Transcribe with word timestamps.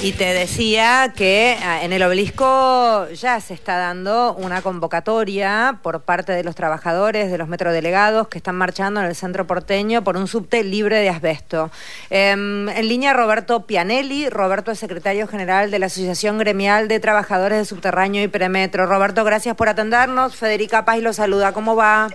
Y 0.00 0.12
te 0.12 0.32
decía 0.32 1.12
que 1.16 1.58
ah, 1.60 1.82
en 1.82 1.92
el 1.92 2.04
obelisco 2.04 3.08
ya 3.10 3.40
se 3.40 3.52
está 3.52 3.78
dando 3.78 4.32
una 4.34 4.62
convocatoria 4.62 5.80
por 5.82 6.02
parte 6.02 6.30
de 6.30 6.44
los 6.44 6.54
trabajadores, 6.54 7.32
de 7.32 7.36
los 7.36 7.48
metrodelegados 7.48 8.28
que 8.28 8.38
están 8.38 8.54
marchando 8.54 9.00
en 9.00 9.06
el 9.06 9.16
centro 9.16 9.48
porteño 9.48 10.04
por 10.04 10.16
un 10.16 10.28
subte 10.28 10.62
libre 10.62 10.98
de 11.00 11.08
asbesto. 11.08 11.72
Em, 12.10 12.68
en 12.68 12.88
línea 12.88 13.12
Roberto 13.12 13.66
Pianelli, 13.66 14.28
Roberto 14.28 14.70
es 14.70 14.78
secretario 14.78 15.26
general 15.26 15.72
de 15.72 15.80
la 15.80 15.86
Asociación 15.86 16.38
Gremial 16.38 16.86
de 16.86 17.00
Trabajadores 17.00 17.58
de 17.58 17.64
Subterráneo 17.64 18.22
y 18.22 18.28
Premetro. 18.28 18.86
Roberto, 18.86 19.24
gracias 19.24 19.56
por 19.56 19.68
atendernos. 19.68 20.36
Federica 20.36 20.84
Paz 20.84 21.00
lo 21.00 21.12
saluda. 21.12 21.52
¿Cómo 21.52 21.74
va? 21.74 22.06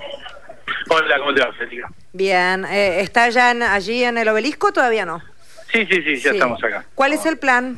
Hola, 0.89 1.19
¿cómo 1.19 1.33
te 1.33 1.41
va, 1.41 1.51
Federica? 1.51 1.91
Bien. 2.13 2.63
Eh, 2.63 3.01
¿Está 3.01 3.27
ya 3.29 3.49
allí 3.73 4.05
en 4.05 4.17
el 4.17 4.29
obelisco 4.29 4.67
o 4.67 4.71
todavía 4.73 5.05
no? 5.05 5.32
Sí, 5.73 5.87
sí, 5.87 6.03
sí, 6.03 6.15
ya 6.17 6.31
estamos 6.31 6.63
acá. 6.63 6.85
¿Cuál 6.93 7.13
es 7.13 7.25
el 7.25 7.39
plan? 7.39 7.77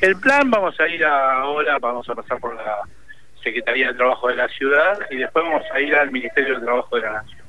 El 0.00 0.16
plan, 0.16 0.50
vamos 0.50 0.78
a 0.80 0.88
ir 0.88 1.04
ahora, 1.04 1.78
vamos 1.78 2.08
a 2.08 2.14
pasar 2.14 2.40
por 2.40 2.56
la 2.56 2.78
Secretaría 3.42 3.88
de 3.88 3.94
Trabajo 3.94 4.28
de 4.28 4.36
la 4.36 4.48
Ciudad 4.48 4.98
y 5.10 5.16
después 5.16 5.44
vamos 5.44 5.62
a 5.70 5.80
ir 5.80 5.94
al 5.94 6.10
Ministerio 6.10 6.58
de 6.58 6.64
Trabajo 6.64 6.96
de 6.96 7.02
la 7.02 7.12
Nación. 7.12 7.42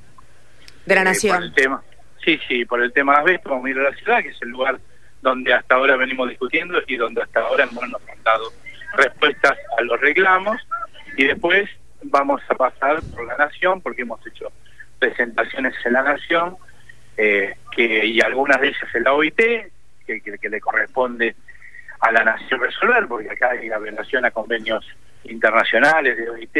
¿De 0.86 0.96
la 0.96 1.02
eh, 1.02 1.06
Nación? 1.06 1.44
el 1.44 1.54
tema, 1.54 1.82
sí, 2.24 2.38
sí, 2.50 2.66
por 2.66 2.84
el 2.84 2.92
tema 2.92 3.14
de 3.14 3.20
asbesto 3.20 3.50
vamos 3.50 3.66
a 3.66 3.70
ir 3.70 3.80
a 3.80 3.84
la 3.84 3.96
ciudad, 3.96 4.22
que 4.22 4.30
es 4.30 4.42
el 4.42 4.50
lugar 4.50 4.78
donde 5.22 5.54
hasta 5.54 5.76
ahora 5.76 5.96
venimos 5.96 6.28
discutiendo 6.28 6.80
y 6.86 6.98
donde 6.98 7.22
hasta 7.22 7.40
ahora 7.40 7.64
hemos 7.64 7.90
nos 7.90 8.02
han 8.10 8.24
dado 8.24 8.52
respuestas 8.98 9.58
a 9.78 9.82
los 9.84 10.00
reclamos 10.02 10.58
y 11.16 11.24
después 11.24 11.70
vamos 12.04 12.42
a 12.50 12.56
pasar 12.56 13.02
por 13.16 13.26
la 13.26 13.38
Nación 13.38 13.80
porque 13.82 14.02
hemos 14.02 14.20
hecho 14.28 14.52
presentaciones 15.00 15.74
en 15.86 15.94
la 15.94 16.04
Nación 16.04 16.58
eh, 17.16 17.56
que 17.76 18.06
y 18.06 18.22
algunas 18.22 18.60
de 18.62 18.68
ellas 18.70 18.96
en 18.96 19.04
la 19.04 19.14
OIT, 19.14 19.38
que, 20.06 20.22
que, 20.22 20.50
le 20.50 20.60
corresponde 20.60 21.36
a 22.00 22.12
la 22.12 22.24
nación 22.24 22.60
resolver, 22.60 23.08
porque 23.08 23.30
acá 23.30 23.52
hay 23.52 23.68
la 23.68 23.80
violación 23.80 24.26
a 24.26 24.32
convenios 24.32 24.86
internacionales 25.24 26.18
de 26.18 26.30
OIT 26.30 26.54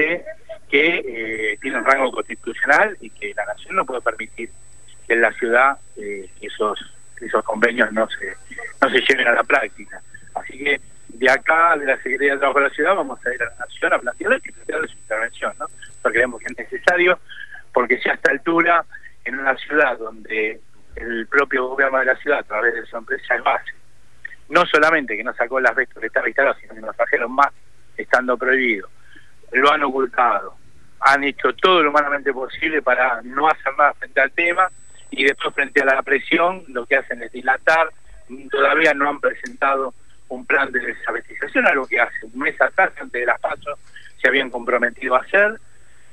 que 0.70 1.04
eh, 1.06 1.58
tienen 1.62 1.84
rango 1.84 2.12
constitucional 2.12 2.98
y 3.02 3.10
que 3.10 3.34
la 3.34 3.46
nación 3.46 3.76
no 3.76 3.86
puede 3.86 4.02
permitir 4.02 4.50
que 5.06 5.14
en 5.14 5.22
la 5.22 5.32
ciudad 5.34 5.78
eh, 5.98 6.30
esos 6.42 6.80
esos 7.20 7.44
convenios 7.44 7.92
no 7.92 8.08
se 8.10 8.36
no 8.82 8.90
se 8.90 9.02
lleven 9.02 9.28
a 9.28 9.34
la 9.34 9.44
práctica. 9.44 10.02
Así 10.34 10.58
que 10.58 10.82
de 11.10 11.30
acá, 11.30 11.78
de 11.78 11.86
la 11.86 11.96
Secretaría 11.98 12.34
de 12.34 12.40
Trabajo 12.40 12.60
de 12.60 12.70
la 12.70 12.74
Ciudad, 12.74 12.96
vamos 12.96 13.20
a 13.26 13.34
ir 13.34 13.42
a 13.44 13.46
la 13.46 13.56
Nación 13.66 13.94
a 13.94 14.00
plantearles 14.00 14.46
y 14.46 14.52
plantearles 14.52 14.92
su 14.92 14.98
intervención, 14.98 15.54
¿no? 15.60 15.68
Porque 16.02 16.18
creemos 16.18 16.42
que 16.42 16.48
es 16.48 16.58
necesario, 16.58 17.20
porque 17.72 18.00
si 18.00 18.10
a 18.10 18.14
esta 18.14 18.32
altura 18.32 18.86
en 19.26 19.40
una 19.40 19.56
ciudad 19.56 19.98
donde 19.98 20.60
el 21.04 21.28
propio 21.28 21.68
gobierno 21.68 22.00
de 22.00 22.06
la 22.06 22.16
ciudad, 22.18 22.40
a 22.40 22.44
través 22.44 22.74
de 22.74 22.86
su 22.86 22.98
empresa, 22.98 23.36
es 23.36 23.44
base, 23.44 23.72
no 24.50 24.66
solamente 24.66 25.16
que 25.16 25.24
no 25.24 25.34
sacó 25.34 25.60
las 25.60 25.76
veces 25.76 25.96
que 26.00 26.08
estaba 26.08 26.28
instalado, 26.28 26.56
sino 26.60 26.76
que 26.76 26.82
nos 26.82 26.96
trajeron 26.96 27.32
más 27.32 27.50
estando 27.98 28.38
prohibido, 28.38 28.90
lo 29.52 29.72
han 29.72 29.84
ocultado, 29.84 30.56
han 31.00 31.24
hecho 31.24 31.54
todo 31.54 31.84
lo 31.84 31.90
humanamente 31.90 32.34
posible 32.34 32.82
para 32.82 33.22
no 33.24 33.48
hacer 33.48 33.74
nada 33.78 33.94
frente 33.94 34.22
al 34.22 34.32
tema 34.32 34.70
y 35.12 35.24
después 35.24 35.54
frente 35.54 35.82
a 35.82 35.86
la 35.86 36.02
presión 36.02 36.64
lo 36.68 36.86
que 36.86 36.96
hacen 36.96 37.22
es 37.22 37.32
dilatar, 37.32 37.90
todavía 38.50 38.94
no 38.94 39.10
han 39.10 39.20
presentado 39.20 39.94
un 40.30 40.46
plan 40.46 40.72
de 40.72 40.80
desabetización, 40.80 41.68
algo 41.68 41.86
que 41.86 42.00
hace 42.00 42.26
un 42.26 42.40
mes 42.40 42.60
atrás, 42.60 42.92
antes 43.00 43.20
de 43.20 43.26
las 43.26 43.40
pasos, 43.40 43.78
se 44.20 44.28
habían 44.28 44.50
comprometido 44.50 45.16
a 45.16 45.20
hacer, 45.20 45.60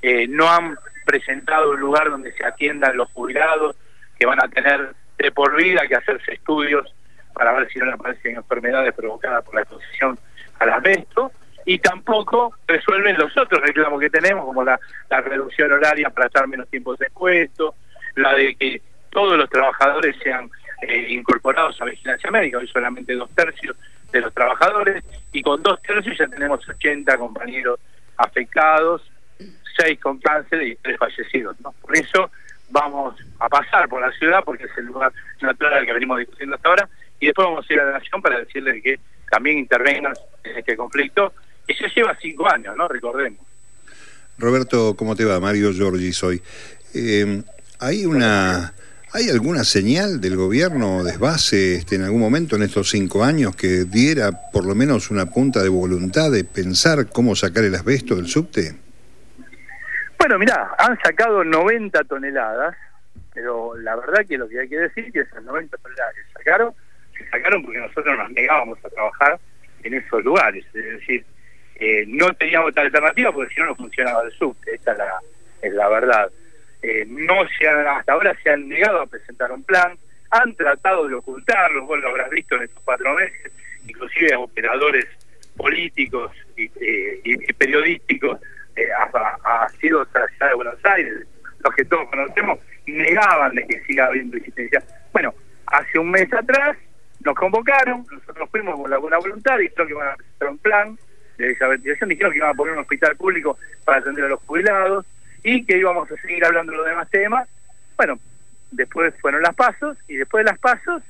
eh, 0.03 0.27
no 0.29 0.49
han 0.49 0.77
presentado 1.07 1.71
un 1.71 1.81
lugar 1.81 2.11
donde 2.11 2.33
se 2.33 2.45
atiendan 2.45 2.97
los 2.97 3.11
jubilados 3.13 3.77
que 4.21 4.27
van 4.27 4.39
a 4.45 4.49
tener 4.49 4.95
de 5.19 5.33
por 5.33 5.57
vida 5.57 5.87
que 5.89 5.97
hacerse 5.97 6.35
estudios 6.35 6.95
para 7.33 7.53
ver 7.55 7.71
si 7.73 7.79
no 7.79 7.91
aparecen 7.91 8.37
enfermedades 8.37 8.93
provocadas 8.95 9.43
por 9.43 9.55
la 9.55 9.63
exposición 9.63 10.19
al 10.59 10.71
asbesto 10.71 11.33
y 11.65 11.79
tampoco 11.79 12.55
resuelven 12.69 13.17
los 13.17 13.35
otros 13.37 13.63
reclamos 13.63 13.99
que 13.99 14.11
tenemos 14.11 14.45
como 14.45 14.63
la, 14.63 14.79
reducción 15.09 15.73
horaria 15.73 16.11
para 16.11 16.27
estar 16.27 16.47
menos 16.47 16.69
tiempo 16.69 16.95
de 16.97 17.09
puesto, 17.11 17.75
la 18.17 18.35
de 18.35 18.55
que 18.55 18.83
todos 19.09 19.39
los 19.39 19.49
trabajadores 19.49 20.17
sean 20.23 20.51
eh, 20.83 21.07
incorporados 21.09 21.81
a 21.81 21.87
vigilancia 21.87 22.31
médica, 22.31 22.59
hoy 22.59 22.69
solamente 22.69 23.15
dos 23.15 23.31
tercios 23.31 23.75
de 24.13 24.21
los 24.21 24.35
trabajadores 24.35 25.03
y 25.33 25.41
con 25.41 25.63
dos 25.63 25.81
tercios 25.81 26.19
ya 26.19 26.27
tenemos 26.27 26.69
80 26.69 27.17
compañeros 27.17 27.81
afectados 28.19 29.03
seis 29.79 29.99
con 29.99 30.19
cáncer 30.19 30.63
y 30.63 30.77
tres 30.77 30.99
fallecidos. 30.99 31.59
¿no? 31.61 31.73
Por 31.73 31.97
eso 31.97 32.31
vamos 32.71 33.15
a 33.39 33.49
pasar 33.49 33.89
por 33.89 34.01
la 34.01 34.13
ciudad, 34.13 34.41
porque 34.45 34.65
es 34.65 34.71
el 34.79 34.87
lugar 34.87 35.13
natural 35.41 35.85
que 35.85 35.93
venimos 35.93 36.19
discutiendo 36.19 36.57
hasta 36.57 36.69
ahora, 36.69 36.89
y 37.19 37.27
después 37.27 37.47
vamos 37.47 37.67
a 37.69 37.73
ir 37.73 37.81
a 37.81 37.85
la 37.85 37.93
Nación 37.93 38.23
para 38.23 38.39
decirles 38.39 38.83
que 38.83 38.99
también 39.31 39.59
intervengan 39.59 40.15
en 40.45 40.59
este 40.59 40.77
conflicto, 40.77 41.33
que 41.67 41.75
ya 41.75 41.87
lleva 41.95 42.17
cinco 42.21 42.51
años, 42.51 42.77
¿no? 42.77 42.89
Recordemos. 42.89 43.41
Roberto, 44.39 44.97
¿cómo 44.97 45.15
te 45.15 45.25
va? 45.25 45.39
Mario 45.39 45.73
Giorgi 45.73 46.13
soy. 46.13 46.43
Eh, 46.95 47.43
¿Hay 47.79 48.07
una... 48.07 48.75
¿Hay 49.13 49.29
alguna 49.29 49.65
señal 49.65 50.21
del 50.21 50.37
gobierno 50.37 51.03
desbase 51.03 51.75
este, 51.75 51.97
en 51.97 52.03
algún 52.03 52.21
momento 52.21 52.55
en 52.55 52.63
estos 52.63 52.91
cinco 52.91 53.25
años 53.25 53.57
que 53.57 53.85
diera 53.85 54.31
por 54.53 54.65
lo 54.65 54.77
menos 54.77 55.11
una 55.11 55.27
punta 55.27 55.65
de 55.65 55.69
voluntad 55.69 56.31
de 56.31 56.45
pensar 56.45 57.09
cómo 57.09 57.35
sacar 57.35 57.65
el 57.65 57.75
asbesto 57.75 58.15
del 58.15 58.29
subte? 58.29 58.77
Bueno, 60.21 60.39
mirá, 60.39 60.71
han 60.77 61.01
sacado 61.01 61.43
90 61.43 62.05
toneladas, 62.05 62.77
pero 63.33 63.75
la 63.79 63.97
verdad 63.97 64.27
que 64.29 64.37
lo 64.37 64.47
que 64.51 64.61
hay 64.61 64.69
que 64.69 64.79
decir 64.79 65.07
es 65.07 65.13
que 65.15 65.21
esas 65.21 65.43
90 65.43 65.79
toneladas 65.79 66.15
que 66.15 66.33
sacaron, 66.35 66.75
se 67.17 67.27
sacaron 67.31 67.63
porque 67.63 67.79
nosotros 67.79 68.19
nos 68.19 68.31
negábamos 68.33 68.79
a 68.85 68.91
trabajar 68.91 69.41
en 69.83 69.95
esos 69.95 70.23
lugares. 70.23 70.67
Es 70.75 70.85
decir, 70.85 71.25
eh, 71.77 72.05
no 72.07 72.31
teníamos 72.35 72.69
otra 72.69 72.83
alternativa 72.83 73.33
porque 73.33 73.55
si 73.55 73.61
no, 73.63 73.69
no 73.69 73.77
funcionaba 73.77 74.23
el 74.25 74.33
subte. 74.33 74.75
Esta 74.75 74.93
es 74.93 74.99
la, 74.99 75.21
es 75.63 75.73
la 75.73 75.89
verdad. 75.89 76.31
Eh, 76.83 77.07
no 77.09 77.37
se 77.59 77.67
han, 77.67 77.87
hasta 77.89 78.13
ahora 78.13 78.37
se 78.43 78.51
han 78.51 78.69
negado 78.69 79.01
a 79.01 79.07
presentar 79.07 79.51
un 79.53 79.63
plan, 79.63 79.97
han 80.33 80.55
tratado 80.55 81.09
de 81.09 81.15
ocultarlo, 81.15 81.87
vos 81.87 81.99
lo 81.99 82.09
habrás 82.11 82.29
visto 82.29 82.57
en 82.57 82.65
estos 82.65 82.83
cuatro 82.85 83.15
meses, 83.15 83.53
inclusive 83.87 84.37
operadores 84.37 85.07
políticos 85.57 86.31
y 86.59 86.71
eh, 86.79 87.55
periodísticos 87.57 88.39
ha, 89.45 89.69
sido 89.81 90.07
la 90.15 90.27
ciudad 90.29 90.49
de 90.49 90.55
Buenos 90.55 90.85
Aires, 90.85 91.27
los 91.61 91.75
que 91.75 91.85
todos 91.85 92.09
conocemos, 92.09 92.59
negaban 92.87 93.55
de 93.55 93.67
que 93.67 93.81
siga 93.85 94.07
habiendo 94.07 94.37
existencia. 94.37 94.83
Bueno, 95.13 95.35
hace 95.67 95.99
un 95.99 96.11
mes 96.11 96.33
atrás 96.33 96.77
nos 97.25 97.35
convocaron, 97.35 98.07
nosotros 98.11 98.49
fuimos 98.51 98.81
con 98.81 98.91
la 98.91 98.99
buena 98.99 99.19
voluntad, 99.19 99.59
dijeron 99.59 99.87
que 99.87 99.93
iban 99.93 100.09
a 100.09 100.17
presentar 100.17 100.49
un 100.49 100.59
plan 100.59 100.99
de 101.37 101.49
deshabitación, 101.49 102.09
dijeron 102.09 102.33
que 102.33 102.39
iban 102.39 102.51
a 102.51 102.55
poner 102.55 102.75
un 102.75 102.81
hospital 102.81 103.17
público 103.17 103.59
para 103.85 103.99
atender 103.99 104.25
a 104.25 104.29
los 104.29 104.41
jubilados 104.47 105.07
y 105.43 105.65
que 105.65 105.79
íbamos 105.79 106.11
a 106.11 106.17
seguir 106.17 106.45
hablando 106.45 106.73
de 106.73 106.79
los 106.79 106.87
demás 106.87 107.11
temas. 107.11 107.49
Bueno, 107.97 108.19
después 108.71 109.15
fueron 109.21 109.43
las 109.43 109.55
pasos 109.55 109.97
y 110.09 110.17
después 110.17 110.45
de 110.45 110.51
las 110.51 110.59
pasos, 110.59 111.03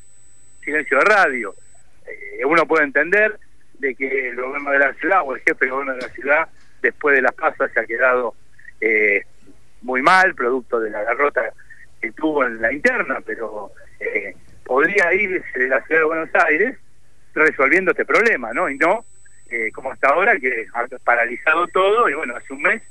silencio 0.65 0.99
de 0.99 1.04
radio. 1.04 1.54
Eh, 2.06 2.44
uno 2.44 2.66
puede 2.66 2.84
entender 2.84 3.38
de 3.78 3.94
que 3.94 4.28
el 4.31 4.37
gobierno 4.37 4.70
de 4.70 4.78
la 4.78 4.93
ciudad 4.94 5.22
o 5.25 5.34
el 5.34 5.41
jefe 5.41 5.65
del 5.65 5.70
gobierno 5.70 5.94
de 5.94 6.03
la 6.03 6.09
ciudad 6.09 6.49
después 6.83 7.17
de 7.17 7.23
las 7.23 7.33
pasas 7.33 7.71
se 7.73 7.81
ha 7.81 7.87
quedado 7.87 8.35
eh, 8.81 9.25
muy 9.83 10.03
mal, 10.03 10.35
producto 10.35 10.81
de 10.81 10.91
la 10.91 11.05
derrota 11.05 11.53
que 12.01 12.13
tuvo 12.13 12.45
en 12.45 12.61
la 12.61 12.73
interna, 12.73 13.19
pero 13.25 13.73
eh, 13.99 14.35
podría 14.65 15.13
irse 15.15 15.59
de 15.59 15.69
la 15.69 15.83
ciudad 15.85 16.01
de 16.01 16.07
Buenos 16.07 16.35
Aires 16.35 16.77
resolviendo 17.35 17.91
este 17.93 18.05
problema, 18.05 18.53
¿no? 18.53 18.69
Y 18.69 18.77
no 18.77 19.05
eh, 19.51 19.73
como 19.73 19.91
hasta 19.91 20.09
ahora 20.09 20.39
que 20.39 20.67
ha 20.73 20.87
paralizado 21.03 21.67
todo 21.69 22.09
y 22.09 22.15
bueno, 22.15 22.37
hace 22.37 22.53
un 22.53 22.63
mes 22.63 22.83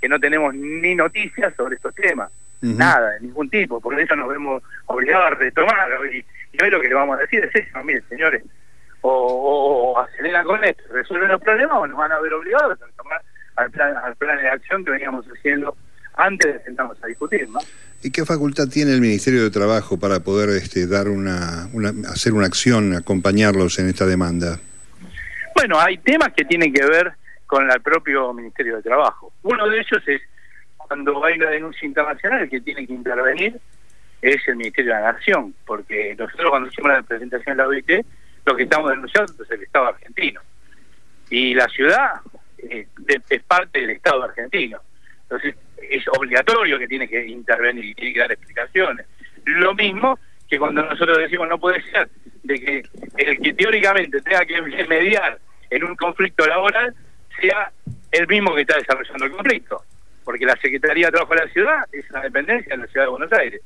que 0.00 0.08
no 0.08 0.18
tenemos 0.18 0.54
ni 0.54 0.94
noticias 0.94 1.54
sobre 1.54 1.76
estos 1.76 1.94
temas, 1.94 2.30
nada, 2.60 3.12
de 3.12 3.20
ningún 3.20 3.48
tipo, 3.48 3.80
por 3.80 3.98
eso 3.98 4.16
nos 4.16 4.28
vemos 4.28 4.62
obligados 4.86 5.26
a 5.26 5.34
retomar 5.36 5.88
y, 6.12 6.16
y 6.52 6.62
hoy 6.62 6.70
lo 6.70 6.80
que 6.80 6.88
le 6.88 6.94
vamos 6.94 7.18
a 7.18 7.22
decir 7.22 7.44
es 7.44 7.54
eso, 7.54 7.84
miren 7.84 8.02
señores, 8.08 8.42
o, 9.00 9.12
o, 9.12 9.98
aceleran 9.98 10.44
con 10.44 10.62
esto, 10.64 10.82
resuelven 10.90 11.28
los 11.28 11.40
problemas 11.40 11.78
o 11.78 11.86
nos 11.86 11.96
van 11.96 12.10
a 12.10 12.18
ver 12.18 12.34
obligados 12.34 12.80
a 12.82 12.97
al 13.58 13.70
plan, 13.70 13.96
al 13.96 14.16
plan 14.16 14.38
de 14.38 14.48
acción 14.48 14.84
que 14.84 14.92
veníamos 14.92 15.26
haciendo 15.26 15.76
antes 16.14 16.54
de 16.54 16.64
sentarnos 16.64 17.02
a 17.02 17.06
discutir, 17.06 17.48
¿no? 17.48 17.60
¿Y 18.02 18.10
qué 18.10 18.24
facultad 18.24 18.68
tiene 18.68 18.92
el 18.94 19.00
Ministerio 19.00 19.42
de 19.42 19.50
Trabajo 19.50 19.98
para 19.98 20.20
poder 20.20 20.50
este, 20.50 20.86
dar 20.86 21.08
una, 21.08 21.68
una, 21.72 21.90
hacer 22.10 22.32
una 22.32 22.46
acción, 22.46 22.94
acompañarlos 22.94 23.78
en 23.80 23.88
esta 23.88 24.06
demanda? 24.06 24.60
Bueno, 25.54 25.80
hay 25.80 25.98
temas 25.98 26.32
que 26.36 26.44
tienen 26.44 26.72
que 26.72 26.86
ver 26.86 27.12
con 27.46 27.68
el 27.68 27.80
propio 27.80 28.32
Ministerio 28.32 28.76
de 28.76 28.82
Trabajo. 28.82 29.32
Uno 29.42 29.68
de 29.68 29.78
ellos 29.78 30.02
es 30.06 30.22
cuando 30.76 31.24
hay 31.24 31.36
una 31.38 31.50
denuncia 31.50 31.86
internacional, 31.86 32.42
el 32.42 32.50
que 32.50 32.60
tiene 32.60 32.86
que 32.86 32.92
intervenir 32.92 33.58
es 34.22 34.46
el 34.46 34.56
Ministerio 34.56 34.94
de 34.94 35.00
la 35.00 35.12
Nación, 35.12 35.54
porque 35.66 36.14
nosotros 36.16 36.50
cuando 36.50 36.68
hicimos 36.68 36.92
la 36.92 37.02
presentación 37.02 37.56
de 37.56 37.62
la 37.62 37.68
OIT, 37.68 37.90
lo 38.44 38.56
que 38.56 38.62
estamos 38.62 38.90
denunciando 38.90 39.32
es 39.42 39.50
el 39.50 39.62
Estado 39.62 39.88
argentino. 39.88 40.40
Y 41.30 41.54
la 41.54 41.68
ciudad 41.68 42.20
eh, 42.58 42.86
es 43.28 43.42
parte 43.42 43.80
del 43.80 43.90
Estado 43.90 44.24
argentino. 44.24 44.80
Entonces, 45.22 45.54
es 45.76 46.04
obligatorio 46.08 46.78
que 46.78 46.88
tiene 46.88 47.08
que 47.08 47.26
intervenir 47.26 47.84
y 47.84 47.94
tiene 47.94 48.12
que 48.14 48.20
dar 48.20 48.32
explicaciones. 48.32 49.06
Lo 49.44 49.74
mismo 49.74 50.18
que 50.48 50.58
cuando 50.58 50.82
nosotros 50.82 51.18
decimos 51.18 51.48
no 51.48 51.58
puede 51.58 51.82
ser 51.90 52.08
de 52.42 52.60
que 52.60 52.82
el 53.18 53.38
que 53.38 53.52
teóricamente 53.52 54.20
tenga 54.22 54.44
que 54.46 54.60
mediar 54.88 55.38
en 55.70 55.84
un 55.84 55.94
conflicto 55.96 56.46
laboral 56.46 56.94
sea 57.40 57.70
el 58.10 58.26
mismo 58.26 58.54
que 58.54 58.62
está 58.62 58.76
desarrollando 58.76 59.26
el 59.26 59.32
conflicto. 59.32 59.82
Porque 60.24 60.46
la 60.46 60.56
Secretaría 60.56 61.06
de 61.06 61.12
Trabajo 61.12 61.34
de 61.34 61.46
la 61.46 61.52
Ciudad 61.52 61.84
es 61.92 62.10
una 62.10 62.22
dependencia 62.22 62.76
de 62.76 62.82
la 62.82 62.86
Ciudad 62.88 63.06
de 63.06 63.10
Buenos 63.10 63.32
Aires. 63.32 63.60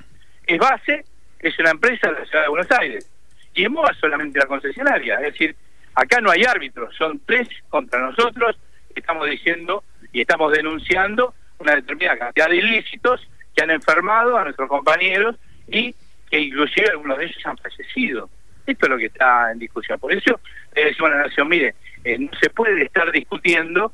Es 0.46 0.58
base, 0.58 1.04
es 1.38 1.58
una 1.58 1.70
empresa 1.70 2.10
de 2.10 2.20
la 2.20 2.26
Ciudad 2.26 2.44
de 2.44 2.48
Buenos 2.48 2.70
Aires. 2.72 3.10
Y 3.54 3.64
en 3.64 3.72
MOA 3.72 3.92
solamente 3.94 4.38
la 4.38 4.46
concesionaria. 4.46 5.16
Es 5.16 5.32
decir, 5.32 5.56
acá 5.94 6.20
no 6.20 6.30
hay 6.30 6.44
árbitros, 6.44 6.94
son 6.96 7.20
tres 7.24 7.48
contra 7.68 8.00
nosotros. 8.00 8.56
Estamos 8.94 9.28
diciendo 9.28 9.84
y 10.12 10.20
estamos 10.20 10.52
denunciando 10.52 11.34
una 11.58 11.76
determinada 11.76 12.18
cantidad 12.18 12.48
de 12.48 12.56
ilícitos 12.56 13.26
que 13.54 13.62
han 13.62 13.70
enfermado 13.70 14.36
a 14.36 14.44
nuestros 14.44 14.68
compañeros 14.68 15.36
y 15.68 15.94
que 16.30 16.40
inclusive 16.40 16.88
algunos 16.90 17.18
de 17.18 17.24
ellos 17.26 17.42
han 17.44 17.58
fallecido. 17.58 18.28
Esto 18.66 18.86
es 18.86 18.90
lo 18.90 18.98
que 18.98 19.06
está 19.06 19.52
en 19.52 19.58
discusión. 19.58 19.98
Por 19.98 20.12
eso 20.12 20.40
le 20.74 20.84
decimos 20.86 21.10
a 21.10 21.16
la 21.16 21.22
Nación, 21.24 21.48
mire, 21.48 21.74
eh, 22.04 22.18
no 22.18 22.30
se 22.40 22.50
puede 22.50 22.82
estar 22.84 23.10
discutiendo 23.12 23.92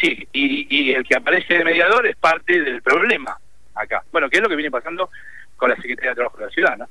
sí, 0.00 0.26
y, 0.32 0.92
el 0.92 1.04
que 1.04 1.16
aparece 1.16 1.54
de 1.54 1.64
mediador 1.64 2.06
es 2.06 2.16
parte 2.16 2.60
del 2.60 2.82
problema 2.82 3.36
acá. 3.74 4.02
Bueno, 4.12 4.28
¿qué 4.28 4.36
es 4.36 4.42
lo 4.42 4.48
que 4.48 4.56
viene 4.56 4.70
pasando 4.70 5.10
con 5.56 5.70
la 5.70 5.76
Secretaría 5.76 6.10
de 6.10 6.16
Trabajo 6.16 6.38
de 6.38 6.44
la 6.46 6.50
Ciudad, 6.50 6.76
¿no? 6.76 6.88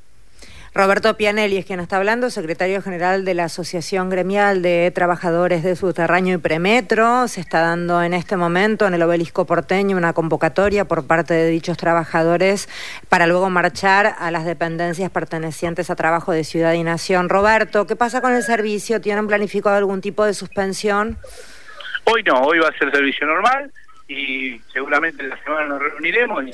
Roberto 0.74 1.18
Pianelli 1.18 1.58
es 1.58 1.66
quien 1.66 1.82
está 1.82 1.98
hablando, 1.98 2.30
secretario 2.30 2.82
general 2.82 3.26
de 3.26 3.34
la 3.34 3.44
Asociación 3.44 4.10
Gremial 4.10 4.62
de 4.62 4.90
Trabajadores 4.96 5.64
de 5.64 5.76
Subterráneo 5.76 6.36
y 6.36 6.38
Premetro. 6.38 7.28
Se 7.28 7.42
está 7.42 7.60
dando 7.60 8.02
en 8.02 8.14
este 8.14 8.38
momento 8.38 8.88
en 8.88 8.94
el 8.94 9.02
obelisco 9.02 9.46
porteño 9.46 9.98
una 9.98 10.14
convocatoria 10.14 10.86
por 10.86 11.06
parte 11.06 11.34
de 11.34 11.50
dichos 11.50 11.76
trabajadores 11.76 12.70
para 13.10 13.28
luego 13.28 13.50
marchar 13.50 14.16
a 14.18 14.32
las 14.32 14.46
dependencias 14.46 15.12
pertenecientes 15.12 15.90
a 15.90 15.98
trabajo 15.98 16.32
de 16.32 16.46
Ciudad 16.46 16.72
y 16.72 16.84
Nación. 16.84 17.28
Roberto, 17.28 17.86
¿qué 17.86 17.98
pasa 17.98 18.22
con 18.22 18.32
el 18.32 18.42
servicio? 18.42 19.02
¿Tienen 19.02 19.28
planificado 19.28 19.76
algún 19.76 20.00
tipo 20.00 20.24
de 20.24 20.34
suspensión? 20.34 21.18
Hoy 22.06 22.24
no, 22.24 22.44
hoy 22.44 22.60
va 22.60 22.70
a 22.70 22.78
ser 22.78 22.90
servicio 22.92 23.28
normal 23.28 23.70
y 24.08 24.58
seguramente 24.72 25.22
en 25.22 25.32
la 25.32 25.44
semana 25.44 25.66
nos 25.66 25.82
reuniremos 25.82 26.46
y 26.46 26.54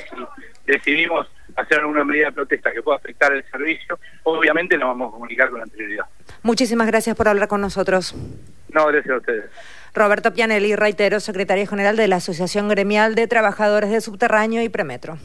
decidimos 0.66 1.28
hacer 1.58 1.80
alguna 1.80 2.04
medida 2.04 2.28
de 2.28 2.32
protesta 2.32 2.72
que 2.72 2.82
pueda 2.82 2.98
afectar 2.98 3.34
el 3.34 3.44
servicio, 3.52 4.00
obviamente 4.24 4.78
nos 4.78 4.90
vamos 4.90 5.10
a 5.10 5.12
comunicar 5.12 5.50
con 5.50 5.62
anterioridad. 5.62 6.06
Muchísimas 6.44 6.88
gracias 6.88 7.16
por 7.16 7.28
hablar 7.28 7.48
con 7.48 7.62
nosotros. 7.62 8.16
No, 8.70 8.88
gracias 8.88 9.14
a 9.14 9.18
ustedes. 9.18 9.46
Roberto 9.94 10.34
Pianelli, 10.34 10.76
reitero, 10.76 11.20
secretario 11.20 11.66
general 11.68 11.98
de 11.98 12.08
la 12.08 12.18
Asociación 12.18 12.70
Gremial 12.70 13.16
de 13.16 13.28
Trabajadores 13.28 13.90
de 13.90 14.02
Subterráneo 14.02 14.62
y 14.62 14.70
Premetro. 14.70 15.18